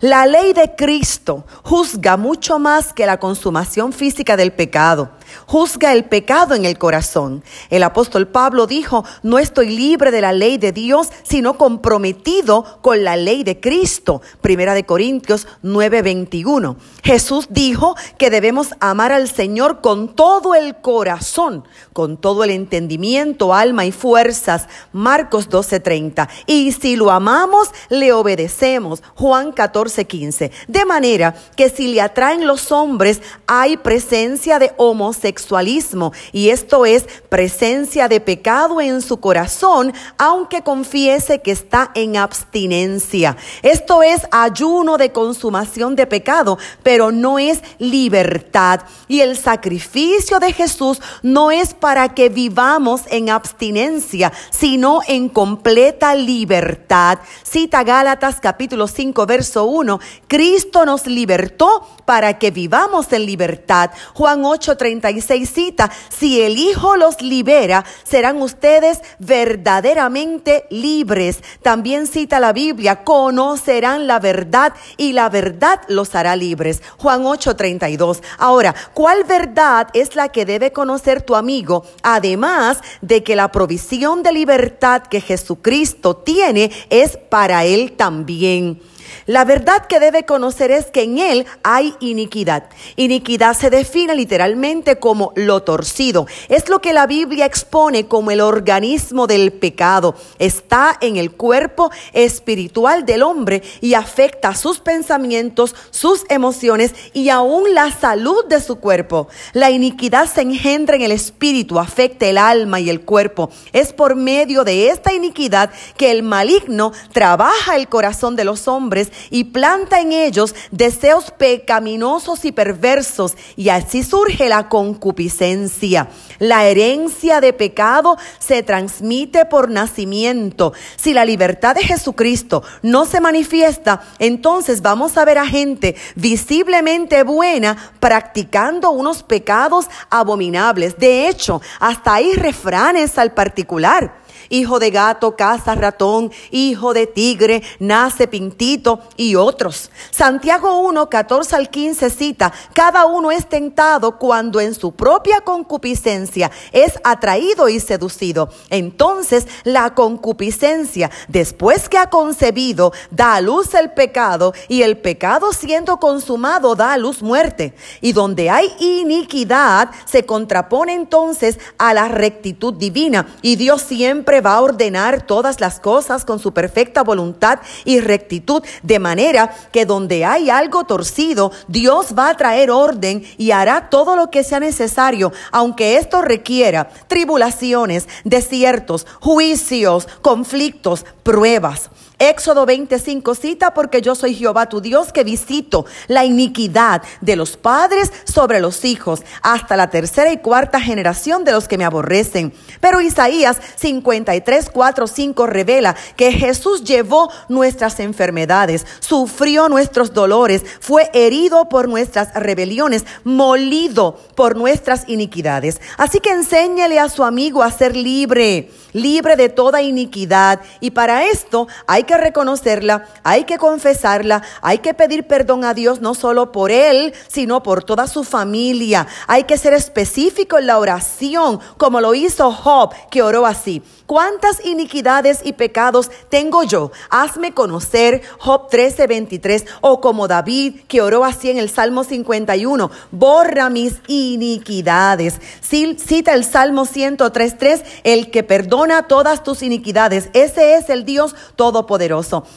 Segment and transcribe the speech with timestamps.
[0.00, 5.10] La ley de Cristo juzga mucho más que la consumación física del pecado
[5.46, 7.42] juzga el pecado en el corazón.
[7.70, 13.04] El apóstol Pablo dijo, no estoy libre de la ley de Dios, sino comprometido con
[13.04, 14.22] la ley de Cristo.
[14.40, 16.76] Primera de Corintios 9:21.
[17.02, 23.54] Jesús dijo que debemos amar al Señor con todo el corazón, con todo el entendimiento,
[23.54, 24.68] alma y fuerzas.
[24.92, 26.28] Marcos 12:30.
[26.46, 29.02] Y si lo amamos, le obedecemos.
[29.14, 30.50] Juan 14:15.
[30.68, 36.86] De manera que si le atraen los hombres, hay presencia de homosexualidad sexualismo y esto
[36.86, 43.36] es presencia de pecado en su corazón, aunque confiese que está en abstinencia.
[43.62, 48.80] Esto es ayuno de consumación de pecado, pero no es libertad.
[49.08, 56.14] Y el sacrificio de Jesús no es para que vivamos en abstinencia, sino en completa
[56.14, 57.18] libertad.
[57.42, 60.00] Cita Gálatas capítulo 5 verso 1.
[60.28, 63.90] Cristo nos libertó para que vivamos en libertad.
[64.14, 64.76] Juan 8
[65.20, 71.42] cita, si el Hijo los libera, serán ustedes verdaderamente libres.
[71.62, 76.82] También cita la Biblia, conocerán la verdad y la verdad los hará libres.
[76.98, 78.22] Juan 8:32.
[78.38, 81.84] Ahora, ¿cuál verdad es la que debe conocer tu amigo?
[82.02, 88.80] Además de que la provisión de libertad que Jesucristo tiene es para él también.
[89.26, 92.64] La verdad que debe conocer es que en él hay iniquidad.
[92.96, 96.26] Iniquidad se define literalmente como lo torcido.
[96.48, 100.14] Es lo que la Biblia expone como el organismo del pecado.
[100.38, 107.74] Está en el cuerpo espiritual del hombre y afecta sus pensamientos, sus emociones y aún
[107.74, 109.28] la salud de su cuerpo.
[109.52, 113.50] La iniquidad se engendra en el espíritu, afecta el alma y el cuerpo.
[113.72, 119.10] Es por medio de esta iniquidad que el maligno trabaja el corazón de los hombres
[119.28, 126.08] y planta en ellos deseos pecaminosos y perversos y así surge la concupiscencia.
[126.38, 130.72] La herencia de pecado se transmite por nacimiento.
[130.96, 137.22] Si la libertad de Jesucristo no se manifiesta, entonces vamos a ver a gente visiblemente
[137.22, 140.98] buena practicando unos pecados abominables.
[140.98, 144.20] De hecho, hasta hay refranes al particular
[144.50, 149.90] hijo de gato, caza ratón, hijo de tigre, nace pintito y otros.
[150.10, 156.50] Santiago 1, 14 al 15 cita, cada uno es tentado cuando en su propia concupiscencia
[156.72, 158.50] es atraído y seducido.
[158.68, 165.52] Entonces la concupiscencia, después que ha concebido, da a luz el pecado y el pecado
[165.52, 167.74] siendo consumado da a luz muerte.
[168.00, 174.54] Y donde hay iniquidad se contrapone entonces a la rectitud divina y Dios siempre va
[174.54, 178.62] a ordenar todas las cosas con su perfecta voluntad y rectitud,
[178.98, 184.30] manera que donde hay algo torcido, Dios va a traer orden y hará todo lo
[184.30, 191.90] que sea necesario, aunque esto requiera tribulaciones, desiertos, juicios, conflictos, pruebas.
[192.20, 197.56] Éxodo 25 cita, porque yo soy Jehová tu Dios que visito la iniquidad de los
[197.56, 202.52] padres sobre los hijos, hasta la tercera y cuarta generación de los que me aborrecen.
[202.80, 211.10] Pero Isaías 53, 4, 5 revela que Jesús llevó nuestras enfermedades, sufrió nuestros dolores, fue
[211.14, 215.80] herido por nuestras rebeliones, molido por nuestras iniquidades.
[215.96, 220.60] Así que enséñele a su amigo a ser libre, libre de toda iniquidad.
[220.80, 225.74] Y para esto hay que que reconocerla, hay que confesarla, hay que pedir perdón a
[225.74, 229.06] Dios no solo por él, sino por toda su familia.
[229.28, 233.80] Hay que ser específico en la oración, como lo hizo Job, que oró así.
[234.06, 236.90] ¿Cuántas iniquidades y pecados tengo yo?
[237.10, 242.90] Hazme conocer Job 13, 23 o como David que oró así en el Salmo 51,
[243.12, 245.40] borra mis iniquidades.
[245.60, 250.28] Cita el Salmo 103, 3, el que perdona todas tus iniquidades.
[250.32, 251.36] Ese es el Dios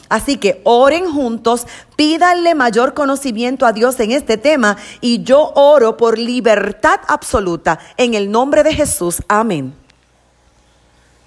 [0.09, 5.97] Así que oren juntos, pídanle mayor conocimiento a Dios en este tema y yo oro
[5.97, 9.21] por libertad absoluta en el nombre de Jesús.
[9.27, 9.82] Amén.